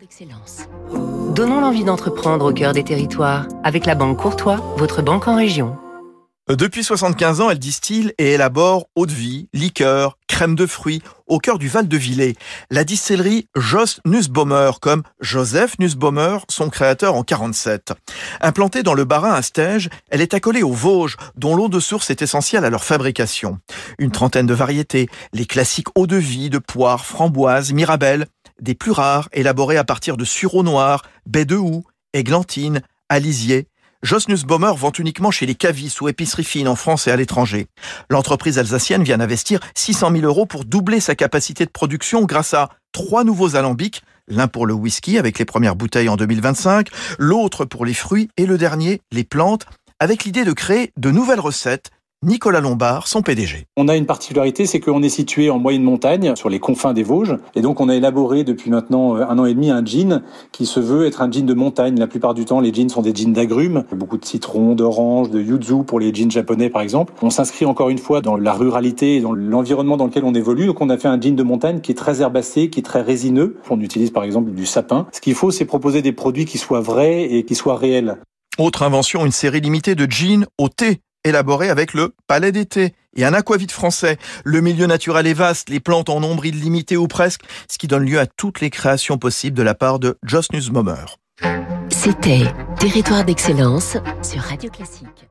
d'excellence. 0.00 0.68
Donnons 1.34 1.60
l'envie 1.60 1.84
d'entreprendre 1.84 2.50
au 2.50 2.52
cœur 2.52 2.72
des 2.72 2.84
territoires 2.84 3.46
avec 3.64 3.86
la 3.86 3.94
Banque 3.94 4.18
Courtois, 4.18 4.56
votre 4.76 5.02
banque 5.02 5.28
en 5.28 5.36
région. 5.36 5.76
Depuis 6.48 6.84
75 6.84 7.40
ans, 7.40 7.50
elle 7.50 7.58
distille 7.58 8.12
et 8.18 8.34
élabore 8.34 8.86
eau 8.94 9.06
de 9.06 9.12
vie, 9.12 9.48
liqueur, 9.52 10.16
crème 10.28 10.54
de 10.54 10.66
fruits 10.66 11.02
au 11.26 11.38
cœur 11.38 11.58
du 11.58 11.66
Val 11.66 11.88
de 11.88 11.96
Villers. 11.96 12.36
La 12.70 12.84
distillerie 12.84 13.48
Jost 13.56 14.00
Nussbaumer, 14.04 14.70
comme 14.80 15.02
Joseph 15.20 15.76
Nussbaumer, 15.80 16.38
son 16.48 16.70
créateur 16.70 17.16
en 17.16 17.24
47. 17.24 17.94
Implantée 18.40 18.84
dans 18.84 18.94
le 18.94 19.04
Bas-Rhin 19.04 19.32
à 19.32 19.42
Stège, 19.42 19.88
elle 20.08 20.20
est 20.20 20.34
accolée 20.34 20.62
aux 20.62 20.72
Vosges, 20.72 21.16
dont 21.36 21.56
l'eau 21.56 21.68
de 21.68 21.80
source 21.80 22.10
est 22.10 22.22
essentielle 22.22 22.64
à 22.64 22.70
leur 22.70 22.84
fabrication. 22.84 23.58
Une 23.98 24.12
trentaine 24.12 24.46
de 24.46 24.54
variétés, 24.54 25.08
les 25.32 25.46
classiques 25.46 25.88
eau 25.96 26.06
de 26.06 26.16
vie, 26.16 26.48
de 26.48 26.58
poire, 26.58 27.04
framboise, 27.04 27.72
mirabelle, 27.72 28.26
des 28.60 28.74
plus 28.74 28.90
rares, 28.90 29.28
élaborés 29.32 29.76
à 29.76 29.84
partir 29.84 30.16
de 30.16 30.24
sureau 30.24 30.62
noir, 30.62 31.02
baie 31.26 31.44
de 31.44 31.56
houx, 31.56 31.84
églantine, 32.12 32.82
alisier. 33.08 33.68
Jos 34.02 34.28
Nussbaumer 34.28 34.72
vend 34.76 34.92
uniquement 34.98 35.30
chez 35.30 35.46
les 35.46 35.54
cavistes 35.54 36.00
ou 36.00 36.08
épiceries 36.08 36.44
fines 36.44 36.68
en 36.68 36.76
France 36.76 37.06
et 37.06 37.10
à 37.10 37.16
l'étranger. 37.16 37.66
L'entreprise 38.10 38.58
alsacienne 38.58 39.02
vient 39.02 39.18
d'investir 39.18 39.60
600 39.74 40.12
000 40.12 40.24
euros 40.24 40.46
pour 40.46 40.64
doubler 40.64 41.00
sa 41.00 41.14
capacité 41.14 41.64
de 41.64 41.70
production 41.70 42.24
grâce 42.24 42.54
à 42.54 42.68
trois 42.92 43.24
nouveaux 43.24 43.56
alambics, 43.56 44.02
l'un 44.28 44.48
pour 44.48 44.66
le 44.66 44.74
whisky 44.74 45.18
avec 45.18 45.38
les 45.38 45.44
premières 45.44 45.76
bouteilles 45.76 46.08
en 46.08 46.16
2025, 46.16 46.88
l'autre 47.18 47.64
pour 47.64 47.84
les 47.84 47.94
fruits 47.94 48.28
et 48.36 48.46
le 48.46 48.58
dernier, 48.58 49.00
les 49.12 49.24
plantes, 49.24 49.66
avec 49.98 50.24
l'idée 50.24 50.44
de 50.44 50.52
créer 50.52 50.92
de 50.96 51.10
nouvelles 51.10 51.40
recettes 51.40 51.90
Nicolas 52.22 52.60
Lombard, 52.60 53.08
son 53.08 53.20
PDG. 53.20 53.66
On 53.76 53.88
a 53.88 53.94
une 53.94 54.06
particularité, 54.06 54.64
c'est 54.64 54.80
qu'on 54.80 55.02
est 55.02 55.10
situé 55.10 55.50
en 55.50 55.58
moyenne 55.58 55.82
montagne, 55.82 56.34
sur 56.34 56.48
les 56.48 56.58
confins 56.58 56.94
des 56.94 57.02
Vosges, 57.02 57.36
et 57.54 57.60
donc 57.60 57.78
on 57.78 57.90
a 57.90 57.94
élaboré 57.94 58.42
depuis 58.42 58.70
maintenant 58.70 59.16
euh, 59.16 59.26
un 59.28 59.38
an 59.38 59.44
et 59.44 59.52
demi 59.52 59.70
un 59.70 59.84
gin 59.84 60.22
qui 60.50 60.64
se 60.64 60.80
veut 60.80 61.06
être 61.06 61.20
un 61.20 61.30
gin 61.30 61.44
de 61.44 61.52
montagne. 61.52 61.98
La 61.98 62.06
plupart 62.06 62.32
du 62.32 62.46
temps, 62.46 62.60
les 62.60 62.72
jeans 62.72 62.88
sont 62.88 63.02
des 63.02 63.14
jeans 63.14 63.34
d'agrumes, 63.34 63.84
beaucoup 63.92 64.16
de 64.16 64.24
citron, 64.24 64.74
d'orange, 64.74 65.30
de 65.30 65.40
yuzu 65.40 65.84
pour 65.86 66.00
les 66.00 66.12
jeans 66.12 66.30
japonais 66.30 66.70
par 66.70 66.80
exemple. 66.80 67.12
On 67.20 67.28
s'inscrit 67.28 67.66
encore 67.66 67.90
une 67.90 67.98
fois 67.98 68.22
dans 68.22 68.36
la 68.36 68.54
ruralité 68.54 69.16
et 69.16 69.20
dans 69.20 69.34
l'environnement 69.34 69.98
dans 69.98 70.06
lequel 70.06 70.24
on 70.24 70.34
évolue, 70.34 70.66
donc 70.66 70.80
on 70.80 70.88
a 70.88 70.96
fait 70.96 71.08
un 71.08 71.20
jean 71.20 71.36
de 71.36 71.42
montagne 71.42 71.80
qui 71.80 71.92
est 71.92 71.96
très 71.96 72.22
herbacé, 72.22 72.70
qui 72.70 72.80
est 72.80 72.82
très 72.82 73.02
résineux. 73.02 73.58
On 73.68 73.80
utilise 73.80 74.10
par 74.10 74.24
exemple 74.24 74.52
du 74.52 74.64
sapin. 74.64 75.06
Ce 75.12 75.20
qu'il 75.20 75.34
faut, 75.34 75.50
c'est 75.50 75.66
proposer 75.66 76.00
des 76.00 76.12
produits 76.12 76.46
qui 76.46 76.56
soient 76.56 76.80
vrais 76.80 77.24
et 77.24 77.44
qui 77.44 77.54
soient 77.54 77.76
réels. 77.76 78.16
Autre 78.58 78.84
invention, 78.84 79.26
une 79.26 79.32
série 79.32 79.60
limitée 79.60 79.94
de 79.94 80.10
jeans 80.10 80.46
au 80.58 80.70
thé 80.70 81.02
élaboré 81.26 81.68
avec 81.68 81.92
le 81.94 82.14
palais 82.26 82.52
d'été 82.52 82.94
et 83.16 83.24
un 83.24 83.34
aquavite 83.34 83.72
français. 83.72 84.18
Le 84.44 84.60
milieu 84.60 84.86
naturel 84.86 85.26
est 85.26 85.34
vaste, 85.34 85.68
les 85.68 85.80
plantes 85.80 86.08
en 86.08 86.20
nombre 86.20 86.46
illimité 86.46 86.96
ou 86.96 87.08
presque, 87.08 87.42
ce 87.70 87.78
qui 87.78 87.88
donne 87.88 88.04
lieu 88.04 88.18
à 88.18 88.26
toutes 88.26 88.60
les 88.60 88.70
créations 88.70 89.18
possibles 89.18 89.56
de 89.56 89.62
la 89.62 89.74
part 89.74 89.98
de 89.98 90.18
Joss 90.22 90.52
Nussbaumer. 90.52 91.04
C'était 91.88 92.44
Territoire 92.78 93.24
d'excellence 93.24 93.96
sur 94.22 94.40
Radio 94.42 94.70
Classique. 94.70 95.28